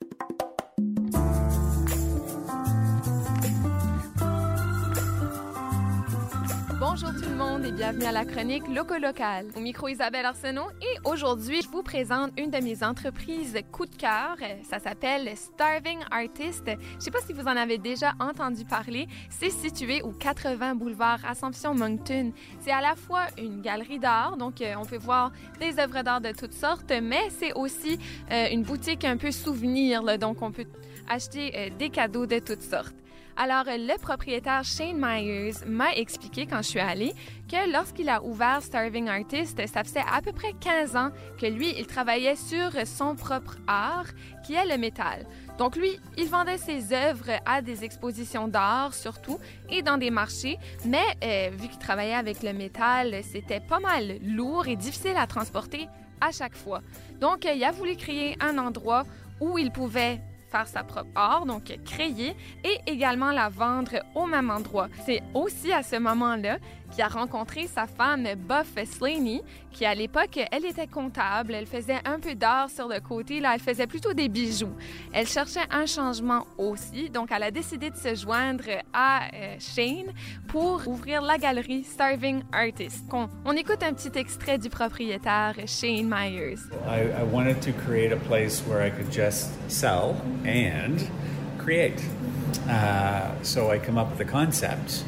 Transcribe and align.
you 0.00 0.47
Bonjour 7.00 7.14
tout 7.14 7.30
le 7.30 7.36
monde 7.36 7.64
et 7.64 7.70
bienvenue 7.70 8.06
à 8.06 8.12
la 8.12 8.24
chronique 8.24 8.66
Loco 8.66 8.98
Local. 8.98 9.46
Au 9.54 9.60
micro 9.60 9.86
Isabelle 9.86 10.26
Arsenault 10.26 10.68
et 10.82 11.08
aujourd'hui, 11.08 11.62
je 11.62 11.68
vous 11.68 11.84
présente 11.84 12.32
une 12.36 12.50
de 12.50 12.58
mes 12.58 12.82
entreprises 12.82 13.56
coup 13.70 13.86
de 13.86 13.94
cœur. 13.94 14.36
Ça 14.68 14.80
s'appelle 14.80 15.30
Starving 15.36 16.00
Artist. 16.10 16.64
Je 16.66 16.98
sais 16.98 17.12
pas 17.12 17.20
si 17.24 17.32
vous 17.32 17.42
en 17.42 17.56
avez 17.56 17.78
déjà 17.78 18.14
entendu 18.18 18.64
parler. 18.64 19.06
C'est 19.30 19.50
situé 19.50 20.02
au 20.02 20.10
80 20.10 20.74
boulevard 20.74 21.20
Assomption 21.24 21.72
Moncton. 21.72 22.32
C'est 22.58 22.72
à 22.72 22.80
la 22.80 22.96
fois 22.96 23.26
une 23.38 23.62
galerie 23.62 24.00
d'art, 24.00 24.36
donc 24.36 24.60
euh, 24.60 24.74
on 24.76 24.84
peut 24.84 24.98
voir 24.98 25.30
des 25.60 25.78
œuvres 25.78 26.02
d'art 26.02 26.20
de 26.20 26.32
toutes 26.32 26.52
sortes, 26.52 26.92
mais 27.00 27.30
c'est 27.30 27.52
aussi 27.52 28.00
euh, 28.32 28.48
une 28.50 28.64
boutique 28.64 29.04
un 29.04 29.18
peu 29.18 29.30
souvenir, 29.30 30.02
donc 30.18 30.42
on 30.42 30.50
peut 30.50 30.66
acheter 31.08 31.52
euh, 31.54 31.70
des 31.78 31.90
cadeaux 31.90 32.26
de 32.26 32.40
toutes 32.40 32.62
sortes. 32.62 32.96
Alors, 33.40 33.66
le 33.66 33.96
propriétaire 33.98 34.64
Shane 34.64 34.96
Myers 34.98 35.64
m'a 35.64 35.92
expliqué 35.92 36.44
quand 36.44 36.56
je 36.56 36.70
suis 36.70 36.80
allée 36.80 37.14
que 37.48 37.72
lorsqu'il 37.72 38.08
a 38.08 38.20
ouvert 38.24 38.60
Starving 38.60 39.08
Artist, 39.08 39.64
ça 39.68 39.84
faisait 39.84 40.02
à 40.12 40.20
peu 40.20 40.32
près 40.32 40.54
15 40.58 40.96
ans 40.96 41.10
que 41.40 41.46
lui, 41.46 41.72
il 41.78 41.86
travaillait 41.86 42.34
sur 42.34 42.72
son 42.84 43.14
propre 43.14 43.54
art, 43.68 44.06
qui 44.44 44.54
est 44.54 44.66
le 44.66 44.76
métal. 44.76 45.24
Donc 45.56 45.76
lui, 45.76 46.00
il 46.16 46.26
vendait 46.26 46.58
ses 46.58 46.92
œuvres 46.92 47.30
à 47.46 47.62
des 47.62 47.84
expositions 47.84 48.48
d'art 48.48 48.92
surtout 48.92 49.38
et 49.70 49.82
dans 49.82 49.98
des 49.98 50.10
marchés, 50.10 50.58
mais 50.84 51.06
euh, 51.22 51.50
vu 51.52 51.68
qu'il 51.68 51.78
travaillait 51.78 52.14
avec 52.14 52.42
le 52.42 52.52
métal, 52.52 53.14
c'était 53.22 53.60
pas 53.60 53.78
mal 53.78 54.18
lourd 54.20 54.66
et 54.66 54.74
difficile 54.74 55.16
à 55.16 55.28
transporter 55.28 55.86
à 56.20 56.32
chaque 56.32 56.56
fois. 56.56 56.80
Donc, 57.20 57.44
il 57.44 57.62
a 57.62 57.70
voulu 57.70 57.94
créer 57.94 58.36
un 58.40 58.58
endroit 58.58 59.04
où 59.40 59.58
il 59.58 59.70
pouvait 59.70 60.20
faire 60.50 60.66
sa 60.66 60.82
propre 60.82 61.10
art, 61.14 61.46
donc 61.46 61.64
créer, 61.84 62.34
et 62.64 62.80
également 62.86 63.30
la 63.32 63.48
vendre 63.48 64.02
au 64.14 64.26
même 64.26 64.50
endroit. 64.50 64.88
C'est 65.04 65.22
aussi 65.34 65.72
à 65.72 65.82
ce 65.82 65.96
moment-là 65.96 66.58
qu'il 66.90 67.02
a 67.02 67.08
rencontré 67.08 67.66
sa 67.66 67.86
femme 67.86 68.26
Buff 68.36 68.74
Slaney, 68.84 69.42
qui 69.70 69.84
à 69.84 69.94
l'époque, 69.94 70.38
elle 70.50 70.64
était 70.64 70.86
comptable, 70.86 71.54
elle 71.54 71.66
faisait 71.66 72.00
un 72.04 72.18
peu 72.18 72.34
d'art 72.34 72.70
sur 72.70 72.88
le 72.88 73.00
côté, 73.00 73.40
là, 73.40 73.52
elle 73.54 73.60
faisait 73.60 73.86
plutôt 73.86 74.12
des 74.12 74.28
bijoux. 74.28 74.72
Elle 75.12 75.26
cherchait 75.26 75.66
un 75.70 75.86
changement 75.86 76.46
aussi, 76.56 77.10
donc 77.10 77.28
elle 77.30 77.42
a 77.42 77.50
décidé 77.50 77.90
de 77.90 77.96
se 77.96 78.14
joindre 78.14 78.64
à 78.92 79.28
euh, 79.34 79.56
Shane 79.58 80.12
pour 80.48 80.86
ouvrir 80.86 81.22
la 81.22 81.38
galerie 81.38 81.84
Starving 81.84 82.42
Artist. 82.52 83.04
On, 83.44 83.52
écoute 83.52 83.82
un 83.82 83.92
petit 83.92 84.16
extrait 84.18 84.58
du 84.58 84.68
propriétaire 84.68 85.54
Shane 85.66 86.08
Myers. 86.08 86.58
I, 86.86 87.02
I 87.20 87.24
wanted 87.32 87.60
to 87.60 87.72
create 87.72 88.12
a 88.12 88.16
place 88.16 88.62
where 88.66 88.84
I 88.84 88.90
could 88.90 89.12
just 89.12 89.50
sell 89.68 90.16
and 90.46 90.98
create. 91.58 92.00
Uh, 92.68 93.30
so 93.42 93.70
I 93.70 93.78
come 93.78 93.98
up 93.98 94.10
with 94.10 94.20
a 94.20 94.30
concept 94.30 95.04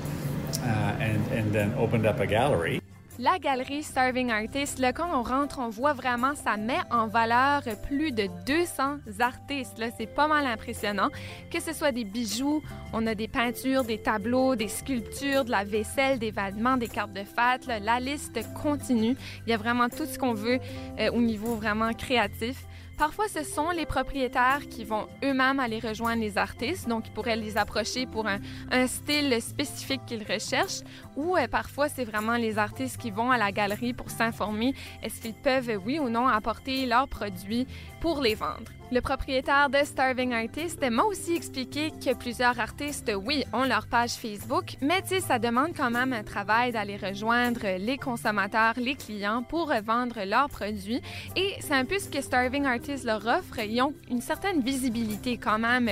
uh, 0.62 0.97
and, 1.00 1.20
and 1.33 1.53
then 1.53 1.75
opened 1.78 2.06
up 2.06 2.20
a 2.20 2.27
gallery. 2.27 2.80
La 3.22 3.39
galerie 3.39 3.83
Starving 3.83 4.30
Artists, 4.30 4.78
là, 4.78 4.94
quand 4.94 5.11
on 5.12 5.22
rentre, 5.22 5.58
on 5.58 5.69
voit 5.69 5.92
vraiment, 5.92 6.34
ça 6.34 6.56
met 6.56 6.78
en 6.91 7.06
valeur 7.06 7.61
plus 7.86 8.12
de 8.12 8.28
200 8.47 9.00
artistes. 9.19 9.78
Là, 9.78 9.89
c'est 9.94 10.06
pas 10.06 10.27
mal 10.27 10.47
impressionnant. 10.47 11.08
Que 11.50 11.61
ce 11.61 11.75
soit 11.75 11.92
des 11.92 12.05
bijoux, 12.05 12.62
on 12.94 13.06
a 13.06 13.14
des 13.14 13.28
peintures, 13.28 13.84
des 13.84 13.98
tableaux, 13.98 14.56
des 14.56 14.69
sculptures, 14.69 15.44
de 15.44 15.50
la 15.50 15.64
vaisselle, 15.64 16.19
des 16.19 16.30
vêtements, 16.30 16.78
des 16.78 16.89
cartes 16.89 17.12
de 17.12 17.24
fête. 17.24 17.67
La 17.67 18.00
liste 18.00 18.41
continue. 18.55 19.19
Il 19.47 19.50
y 19.50 19.52
a 19.52 19.58
vraiment 19.58 19.91
tout 19.91 20.06
ce 20.06 20.19
qu'on 20.19 20.33
veut 20.33 20.58
euh, 20.98 21.11
au 21.11 21.20
niveau 21.20 21.56
vraiment 21.56 21.92
créatif. 21.92 22.64
Parfois, 23.00 23.28
ce 23.28 23.44
sont 23.44 23.70
les 23.70 23.86
propriétaires 23.86 24.68
qui 24.68 24.84
vont 24.84 25.08
eux-mêmes 25.24 25.58
aller 25.58 25.78
rejoindre 25.78 26.20
les 26.20 26.36
artistes, 26.36 26.86
donc 26.86 27.08
ils 27.08 27.12
pourraient 27.12 27.34
les 27.34 27.56
approcher 27.56 28.04
pour 28.04 28.26
un, 28.26 28.86
style 28.86 29.40
spécifique 29.40 30.02
qu'ils 30.06 30.22
recherchent, 30.22 30.82
ou 31.16 31.34
euh, 31.34 31.48
parfois 31.48 31.88
c'est 31.88 32.04
vraiment 32.04 32.36
les 32.36 32.58
artistes 32.58 32.98
qui 32.98 33.10
vont 33.10 33.30
à 33.30 33.39
la 33.39 33.52
galerie 33.52 33.94
pour 33.94 34.10
s'informer 34.10 34.74
est-ce 35.02 35.18
qu'ils 35.22 35.33
peuvent, 35.33 35.80
oui 35.83 35.98
ou 35.98 36.10
non, 36.10 36.28
apporter 36.28 36.84
leurs 36.84 37.08
produits 37.08 37.66
pour 38.02 38.20
les 38.20 38.34
vendre. 38.34 38.70
Le 38.92 39.01
propriétaire 39.01 39.70
de 39.70 39.84
Starving 39.84 40.33
Artist 40.33 40.84
m'a 40.90 41.05
aussi 41.05 41.36
expliqué 41.36 41.92
que 42.05 42.12
plusieurs 42.12 42.58
artistes, 42.58 43.12
oui, 43.24 43.45
ont 43.52 43.62
leur 43.62 43.86
page 43.86 44.14
Facebook, 44.14 44.74
mais 44.80 45.01
ça 45.20 45.39
demande 45.39 45.77
quand 45.77 45.92
même 45.92 46.12
un 46.12 46.24
travail 46.24 46.73
d'aller 46.73 46.96
rejoindre 46.96 47.61
les 47.78 47.98
consommateurs, 47.98 48.74
les 48.77 48.96
clients 48.96 49.45
pour 49.45 49.73
vendre 49.84 50.24
leurs 50.24 50.48
produits. 50.48 51.01
Et 51.36 51.55
c'est 51.61 51.74
un 51.74 51.84
peu 51.84 52.01
ce 52.01 52.08
que 52.08 52.20
Starving 52.20 52.67
Artist 52.67 53.05
leur 53.05 53.24
offre. 53.28 53.61
Ils 53.61 53.80
ont 53.80 53.95
une 54.11 54.20
certaine 54.20 54.61
visibilité 54.61 55.36
quand 55.36 55.61
même 55.61 55.89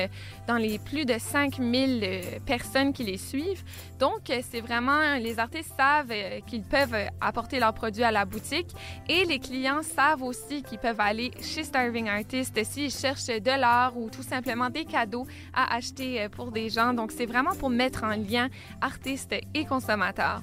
dans 0.49 0.57
les 0.57 0.81
plus 0.81 1.05
de 1.05 1.19
5000 1.19 2.41
personnes 2.47 2.93
qui 2.93 3.05
les 3.05 3.17
suivent. 3.17 3.63
Donc, 4.01 4.33
c'est 4.51 4.61
vraiment, 4.61 5.15
les 5.21 5.39
artistes 5.39 5.73
savent 5.77 6.13
qu'ils 6.49 6.65
peuvent 6.65 6.97
apporter 7.21 7.61
leurs 7.61 7.75
produits 7.75 8.03
à 8.05 8.11
la 8.11 8.25
boutique 8.25 8.71
et 9.09 9.25
les 9.25 9.39
clients 9.39 9.83
savent 9.85 10.25
aussi 10.25 10.65
qu'ils 10.65 10.79
peuvent 10.79 11.01
aller 11.01 11.31
chez 11.41 11.63
Starving 11.63 12.09
Artist 12.09 12.59
si 12.65 12.88
cherchent 12.91 13.27
de 13.27 13.61
l'art 13.61 13.97
ou 13.97 14.11
tout 14.11 14.23
simplement 14.23 14.71
des 14.71 14.85
cadeaux 14.85 15.27
à 15.55 15.75
acheter 15.75 16.23
euh, 16.23 16.29
pour 16.29 16.53
des 16.53 16.69
gens. 16.69 16.95
Donc, 16.95 17.13
c'est 17.13 17.27
vraiment 17.27 17.55
pour 17.55 17.71
mettre 17.71 18.05
en 18.05 18.17
lien 18.17 18.49
artistes 18.81 19.35
et 19.55 19.65
consommateurs. 19.65 20.43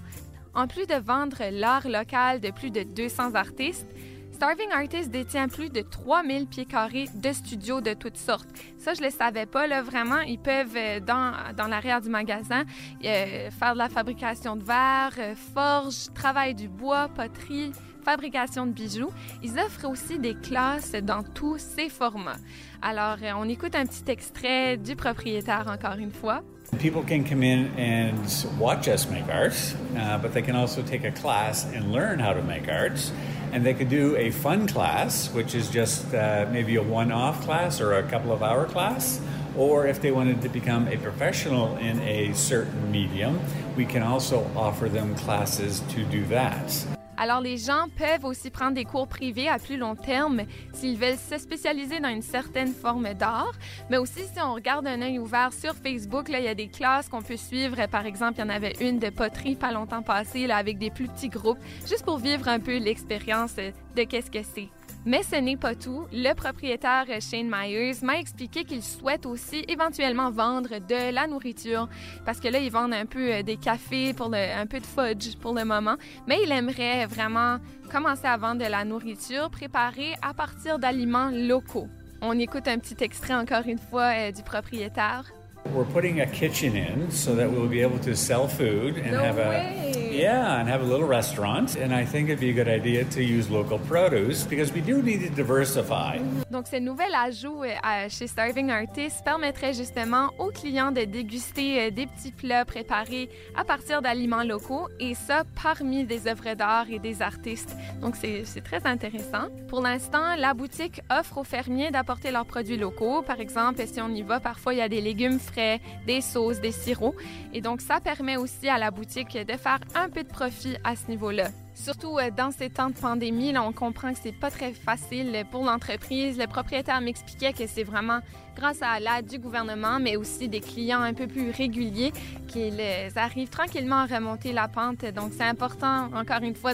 En 0.54 0.68
plus 0.68 0.88
de 0.88 0.96
vendre 0.96 1.38
l'art 1.52 1.88
local 1.88 2.40
de 2.40 2.50
plus 2.50 2.72
de 2.72 2.84
200 2.84 3.36
artistes, 3.36 3.88
Starving 4.36 4.70
Artist 4.74 5.12
détient 5.12 5.48
plus 5.48 5.70
de 5.70 5.80
3000 5.80 6.48
pieds 6.48 6.66
carrés 6.66 7.06
de 7.16 7.32
studios 7.32 7.80
de 7.80 7.94
toutes 7.94 8.18
sortes. 8.18 8.50
Ça, 8.78 8.94
je 8.94 9.02
le 9.02 9.10
savais 9.10 9.46
pas, 9.46 9.66
là, 9.66 9.82
vraiment. 9.82 10.20
Ils 10.20 10.38
peuvent, 10.38 10.76
euh, 10.76 11.00
dans, 11.00 11.32
dans 11.56 11.68
l'arrière 11.68 12.02
du 12.02 12.10
magasin, 12.10 12.66
euh, 13.06 13.50
faire 13.50 13.74
de 13.74 13.78
la 13.78 13.88
fabrication 13.88 14.58
de 14.58 14.64
verre, 14.64 15.14
euh, 15.20 15.36
forge, 15.54 16.14
travail 16.14 16.54
du 16.54 16.68
bois, 16.68 17.08
poterie, 17.08 17.72
fabrication 18.06 18.68
de 18.68 18.72
bijoux. 18.72 19.10
Ils 19.42 19.58
offrent 19.58 19.90
aussi 19.90 20.20
des 20.20 20.36
classes 20.36 20.92
dans 20.92 21.24
tous 21.24 21.58
ces 21.58 21.90
formats. 21.90 22.38
Alors, 22.82 23.18
euh, 23.24 23.32
on 23.38 23.50
écoute 23.50 23.74
un 23.74 23.86
petit 23.86 24.12
extrait 24.12 24.78
du 24.78 24.96
propriétaire 24.96 25.66
encore 25.68 25.98
une 25.98 26.12
fois. 26.12 26.44
People 26.80 27.04
can 27.08 27.24
come 27.24 27.42
in 27.42 27.68
and 27.78 28.16
watch 28.60 28.88
us 28.88 29.08
make 29.10 29.30
art, 29.30 29.76
uh, 29.96 30.18
but 30.22 30.34
they 30.34 30.42
can 30.42 30.56
also 30.56 30.82
take 30.82 31.06
a 31.06 31.12
class 31.12 31.68
and 31.76 31.92
learn 31.92 32.20
how 32.20 32.34
to 32.34 32.42
make 32.42 32.68
art. 32.68 33.12
And 33.56 33.66
they 33.66 33.74
could 33.74 33.88
do 33.88 34.18
a 34.18 34.32
fun 34.32 34.68
class, 34.68 35.30
which 35.30 35.56
is 35.56 35.70
just 35.70 36.14
uh, 36.14 36.46
maybe 36.52 36.76
a 36.76 36.84
one 36.84 37.10
off 37.14 37.42
class 37.46 37.80
or 37.80 37.94
a 37.94 38.04
couple 38.04 38.34
of 38.34 38.44
hour 38.44 38.66
class. 38.66 39.22
Or 39.56 39.88
if 39.88 40.02
they 40.02 40.12
wanted 40.12 40.42
to 40.42 40.50
become 40.50 40.90
a 40.90 40.98
professional 40.98 41.78
in 41.78 42.02
a 42.02 42.34
certain 42.34 42.92
medium, 42.92 43.40
we 43.78 43.86
can 43.86 44.04
also 44.04 44.46
offer 44.58 44.90
them 44.90 45.16
classes 45.16 45.80
to 45.92 46.04
do 46.04 46.26
that. 46.26 46.95
Alors, 47.26 47.42
les 47.42 47.58
gens 47.58 47.88
peuvent 47.98 48.24
aussi 48.24 48.52
prendre 48.52 48.76
des 48.76 48.86
cours 48.86 49.08
privés 49.08 49.50
à 49.50 49.58
plus 49.58 49.78
long 49.78 49.96
terme 49.96 50.44
s'ils 50.74 50.96
veulent 50.96 51.18
se 51.18 51.40
spécialiser 51.40 52.00
dans 52.00 52.10
une 52.10 52.22
certaine 52.22 52.72
forme 52.72 53.16
d'art. 53.16 53.52
Mais 53.90 53.98
aussi, 53.98 54.20
si 54.32 54.40
on 54.40 54.54
regarde 54.54 54.86
un 54.86 55.02
œil 55.02 55.18
ouvert 55.18 55.52
sur 55.52 55.74
Facebook, 55.74 56.30
là, 56.30 56.38
il 56.38 56.46
y 56.46 56.50
a 56.50 56.54
des 56.54 56.68
classes 56.68 57.10
qu'on 57.10 57.24
peut 57.24 57.36
suivre. 57.36 57.84
Par 57.88 58.06
exemple, 58.06 58.36
il 58.38 58.42
y 58.42 58.44
en 58.44 58.50
avait 58.50 58.76
une 58.80 59.00
de 59.00 59.10
poterie 59.10 59.56
pas 59.56 59.72
longtemps 59.72 60.04
passé, 60.04 60.46
là, 60.46 60.58
avec 60.58 60.78
des 60.78 60.92
plus 60.92 61.08
petits 61.08 61.30
groupes, 61.30 61.58
juste 61.88 62.06
pour 62.06 62.20
vivre 62.20 62.48
un 62.48 62.60
peu 62.60 62.78
l'expérience 62.78 63.56
de 63.56 64.04
qu'est-ce 64.04 64.30
que 64.30 64.44
c'est. 64.44 64.70
Mais 65.06 65.22
ce 65.24 65.36
n'est 65.36 65.56
pas 65.58 65.76
tout. 65.76 66.08
Le 66.12 66.34
propriétaire 66.34 67.06
Shane 67.22 67.48
Myers 67.48 67.94
m'a 68.02 68.18
expliqué 68.18 68.64
qu'il 68.64 68.82
souhaite 68.82 69.26
aussi 69.28 69.64
éventuellement 69.68 70.32
vendre 70.32 70.80
de 70.80 71.14
la 71.14 71.28
nourriture 71.28 71.88
parce 72.26 72.40
que 72.40 72.48
là, 72.48 72.58
ils 72.60 72.72
vendent 72.72 72.94
un 72.94 73.06
peu 73.06 73.44
des 73.44 73.58
cafés 73.58 74.14
pour 74.14 74.30
le, 74.30 74.38
un 74.38 74.66
peu 74.66 74.80
de 74.80 74.86
fudge 74.86 75.36
pour 75.40 75.54
le 75.54 75.64
moment, 75.64 75.96
mais 76.28 76.38
il 76.44 76.52
aimerait 76.52 77.06
vraiment 77.06 77.58
commencer 77.92 78.26
à 78.26 78.36
vendre 78.38 78.66
de 78.66 78.70
la 78.70 78.84
nourriture 78.84 79.52
préparée 79.52 80.14
à 80.24 80.34
partir 80.34 80.80
d'aliments 80.80 81.30
locaux. 81.32 81.88
On 82.22 82.40
écoute 82.40 82.68
un 82.68 82.80
petit 82.80 83.04
extrait 83.04 83.36
encore 83.36 83.68
une 83.68 83.78
fois 83.78 84.12
euh, 84.16 84.32
du 84.32 84.42
propriétaire. 84.42 85.26
We're 85.74 85.86
putting 85.86 86.22
a 86.22 86.26
kitchen 86.28 86.76
in 86.76 87.10
so 87.12 87.36
that 87.36 87.48
we'll 87.48 87.68
be 87.68 87.82
able 87.84 88.00
to 88.06 88.14
sell 88.16 88.48
food 88.48 88.98
and 89.04 89.12
No 89.12 89.20
have 89.24 89.38
way. 89.38 89.92
a 89.96 90.05
yeah, 90.16 90.60
and 90.60 90.68
have 90.68 90.82
a 90.82 90.86
little 90.86 91.08
restaurant. 91.08 91.76
And 91.76 91.94
I 91.94 92.06
think 92.06 92.30
it'd 92.30 92.40
be 92.40 92.50
a 92.50 92.54
good 92.54 92.68
idea 92.68 93.06
to 93.06 93.22
use 93.22 93.50
local 93.50 93.80
produce 93.80 94.44
because 94.44 94.74
we 94.74 94.82
do 94.82 95.02
need 95.02 95.22
to 95.22 95.30
diversify. 95.30 96.20
Donc, 96.52 96.68
ce 96.68 96.78
nouvel 96.78 97.14
ajout 97.14 97.64
euh, 97.64 98.10
chez 98.10 98.28
Starving 98.28 98.70
Artist 98.72 99.24
permettrait 99.24 99.74
justement 99.74 100.30
aux 100.40 100.52
clients 100.52 100.92
de 100.92 101.02
déguster 101.02 101.82
euh, 101.82 101.92
des 101.92 102.08
petits 102.08 102.32
plats 102.32 102.66
préparés 102.66 103.30
à 103.56 103.64
partir 103.64 104.02
d'aliments 104.02 104.44
locaux 104.44 104.88
et 105.00 105.14
ça 105.16 105.44
parmi 105.62 106.06
des 106.06 106.28
œuvres 106.28 106.54
d'art 106.56 106.90
et 106.90 107.00
des 107.00 107.22
artistes. 107.22 107.76
Donc, 108.02 108.16
c'est 108.16 108.44
c'est 108.46 108.62
très 108.62 108.86
intéressant. 108.86 109.50
Pour 109.68 109.82
l'instant, 109.82 110.36
la 110.38 110.54
boutique 110.54 111.02
offre 111.10 111.40
aux 111.40 111.44
fermiers 111.44 111.92
d'apporter 111.92 112.32
leurs 112.32 112.46
produits 112.46 112.78
locaux. 112.78 113.22
Par 113.22 113.40
exemple, 113.40 113.82
si 113.86 114.00
on 114.00 114.10
y 114.10 114.22
va, 114.22 114.40
parfois 114.40 114.74
il 114.74 114.78
y 114.78 114.82
a 114.82 114.90
des 114.90 115.02
légumes 115.02 115.40
frais, 115.40 115.82
des 116.08 116.22
sauces, 116.22 116.62
des 116.62 116.72
sirops. 116.72 117.16
Et 117.54 117.62
donc, 117.62 117.82
ça 117.82 118.00
permet 118.00 118.38
aussi 118.38 118.70
à 118.70 118.78
la 118.78 118.92
boutique 118.92 119.38
de 119.38 119.54
faire 119.58 119.80
un 119.96 120.05
peu 120.10 120.24
de 120.24 120.30
profit 120.30 120.76
à 120.84 120.96
ce 120.96 121.08
niveau-là. 121.10 121.50
Surtout 121.74 122.18
euh, 122.18 122.32
dans 122.36 122.52
ces 122.52 122.70
temps 122.70 122.90
de 122.90 122.96
pandémie, 122.96 123.58
on 123.58 123.74
comprend 123.74 124.14
que 124.14 124.20
c'est 124.22 124.32
pas 124.40 124.50
très 124.50 124.74
facile 124.74 125.46
pour 125.52 125.64
l'entreprise. 125.66 126.38
Le 126.38 126.48
propriétaire 126.48 127.02
m'expliquait 127.02 127.54
que 127.54 127.68
c'est 127.68 127.84
vraiment 127.84 128.20
grâce 128.56 128.82
à 128.82 129.00
l'aide 129.00 129.28
du 129.28 129.40
gouvernement, 129.40 130.00
mais 130.00 130.16
aussi 130.16 130.48
des 130.48 130.62
clients 130.62 131.02
un 131.02 131.14
peu 131.14 131.28
plus 131.28 131.52
réguliers 131.52 132.14
qu'ils 132.48 132.82
arrivent 133.16 133.50
tranquillement 133.50 133.98
à 133.98 134.06
remonter 134.06 134.54
la 134.54 134.68
pente. 134.68 135.04
Donc, 135.14 135.34
c'est 135.34 135.44
important, 135.44 136.10
encore 136.16 136.42
une 136.42 136.56
fois, 136.56 136.74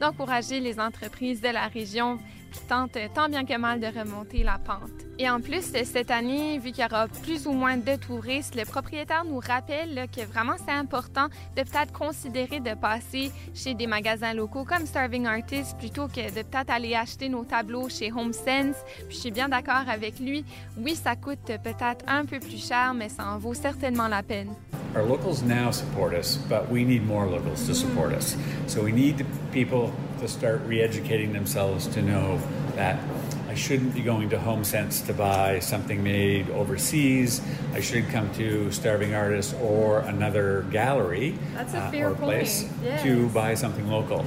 d'encourager 0.00 0.60
les 0.60 0.78
entreprises 0.78 1.40
de 1.40 1.48
la 1.48 1.68
région 1.68 2.18
qui 2.52 2.60
tentent 2.60 2.98
tant 3.14 3.28
bien 3.28 3.44
que 3.44 3.56
mal 3.56 3.80
de 3.80 3.86
remonter 3.86 4.44
la 4.44 4.58
pente. 4.58 4.90
Et 5.18 5.28
en 5.28 5.40
plus, 5.40 5.62
cette 5.84 6.10
année, 6.10 6.58
vu 6.58 6.72
qu'il 6.72 6.82
y 6.82 6.86
aura 6.86 7.08
plus 7.08 7.46
ou 7.46 7.52
moins 7.52 7.76
de 7.76 7.96
touristes, 7.96 8.54
le 8.54 8.64
propriétaire 8.64 9.24
nous 9.24 9.40
rappelle 9.40 10.06
que 10.14 10.24
vraiment 10.24 10.54
c'est 10.64 10.72
important 10.72 11.26
de 11.56 11.62
peut-être 11.62 11.92
considérer 11.92 12.60
de 12.60 12.74
passer 12.74 13.30
chez 13.54 13.74
des 13.74 13.86
magasins 13.86 14.34
locaux 14.34 14.64
comme 14.64 14.86
Starving 14.86 15.26
Artists 15.26 15.76
plutôt 15.78 16.08
que 16.08 16.28
de 16.28 16.42
peut-être 16.42 16.70
aller 16.70 16.94
acheter 16.94 17.28
nos 17.28 17.44
tableaux 17.44 17.88
chez 17.88 18.12
HomeSense. 18.12 18.76
Puis 19.08 19.16
je 19.16 19.20
suis 19.20 19.30
bien 19.30 19.48
d'accord 19.48 19.88
avec 19.88 20.18
lui. 20.18 20.44
Oui, 20.76 20.94
ça 20.94 21.16
coûte 21.16 21.44
peut-être 21.44 22.04
un 22.06 22.24
peu 22.24 22.40
plus 22.40 22.66
cher, 22.66 22.94
mais 22.94 23.08
ça 23.08 23.26
en 23.26 23.38
vaut 23.38 23.54
certainement 23.54 24.08
la 24.08 24.22
peine. 24.22 24.54
Our 24.94 25.04
locals 25.04 25.42
now 25.42 25.70
support 25.70 26.12
us, 26.12 26.36
but 26.36 26.68
we 26.68 26.84
need 26.84 27.06
more 27.06 27.26
locals 27.26 27.66
to 27.66 27.74
support 27.74 28.12
us. 28.12 28.36
So 28.66 28.82
we 28.82 28.92
need 28.92 29.24
people 29.50 29.90
to 30.20 30.28
start 30.28 30.60
re-educating 30.66 31.32
themselves 31.32 31.86
to 31.88 32.02
know 32.02 32.38
that 32.76 33.00
I 33.48 33.54
shouldn't 33.54 33.94
be 33.94 34.02
going 34.02 34.28
to 34.30 34.36
HomeSense 34.36 35.06
to 35.06 35.14
buy 35.14 35.60
something 35.60 36.02
made 36.02 36.50
overseas. 36.50 37.40
I 37.72 37.80
should 37.80 38.08
come 38.10 38.32
to 38.34 38.70
Starving 38.70 39.14
Artists 39.14 39.54
or 39.62 40.00
another 40.00 40.66
gallery 40.70 41.38
uh, 41.56 41.90
or 41.94 42.14
place 42.14 42.68
yes. 42.82 43.02
to 43.02 43.30
buy 43.30 43.54
something 43.54 43.88
local. 43.88 44.26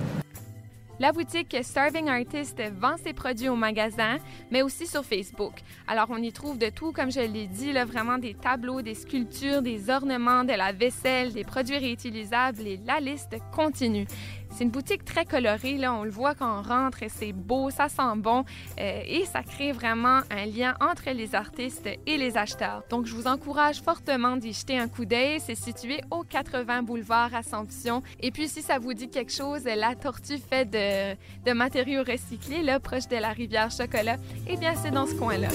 La 0.98 1.12
boutique 1.12 1.58
Starving 1.62 2.08
Artist 2.08 2.62
vend 2.80 2.96
ses 2.96 3.12
produits 3.12 3.50
au 3.50 3.56
magasin, 3.56 4.18
mais 4.50 4.62
aussi 4.62 4.88
sur 4.88 5.04
Facebook. 5.04 5.56
Alors, 5.88 6.08
on 6.10 6.18
y 6.18 6.32
trouve 6.32 6.58
de 6.58 6.70
tout, 6.70 6.94
comme 6.94 7.12
je 7.12 7.20
l'ai 7.20 7.48
dit, 7.48 7.74
vraiment 7.74 8.18
des 8.18 8.34
tableaux, 8.34 8.82
des 8.82 8.94
sculptures, 8.94 9.62
des 9.62 9.90
ornements, 9.90 10.46
de 10.46 10.54
la 10.54 10.72
vaisselle, 10.72 11.34
des 11.34 11.44
produits 11.44 11.78
réutilisables 11.78 12.66
et 12.66 12.80
la 12.86 13.02
liste 13.02 13.36
continue. 13.54 14.08
C'est 14.56 14.64
une 14.64 14.70
boutique 14.70 15.04
très 15.04 15.26
colorée, 15.26 15.78
là, 15.78 15.94
on 15.94 16.06
le 16.06 16.10
voit 16.10 16.34
quand 16.34 16.60
on 16.60 16.62
rentre, 16.62 17.00
c'est 17.10 17.34
beau, 17.34 17.70
ça 17.72 17.90
sent 17.90 18.16
bon 18.16 18.46
euh, 18.80 19.02
et 19.06 19.26
ça 19.26 19.44
crée 19.44 19.74
vraiment 19.74 20.22
un 20.32 20.46
lien 20.46 20.78
entre 20.80 21.10
les 21.14 21.36
artistes 21.36 21.90
et 22.08 22.18
les 22.18 22.38
acheteurs. 22.38 22.84
Donc, 22.90 23.06
je 23.06 23.14
vous 23.14 23.28
encourage 23.28 23.82
fortement 23.82 24.38
d'y 24.38 24.54
jeter 24.54 24.80
un 24.80 24.88
coup 24.88 25.04
d'œil. 25.04 25.42
C'est 25.42 25.56
situé 25.56 26.00
au 26.10 26.24
80 26.24 26.84
boulevard 26.84 27.36
Assomption. 27.36 28.02
Et 28.22 28.32
puis, 28.32 28.48
si 28.48 28.62
ça 28.62 28.80
vous 28.80 28.94
dit 28.94 29.10
quelque 29.10 29.34
chose, 29.34 29.66
la 29.66 29.94
tortue 29.94 30.38
fait 30.38 30.64
de, 30.64 31.18
de 31.46 31.52
matériaux 31.52 32.04
recyclés, 32.08 32.64
là, 32.64 32.80
proche 32.80 33.10
de 33.10 33.18
la 33.18 33.34
rivière 33.34 33.72
Chocolat, 33.72 34.16
eh 34.48 34.56
bien, 34.56 34.74
c'est 34.82 34.92
dans 34.92 35.06
ce 35.06 35.16
coin-là. 35.16 35.50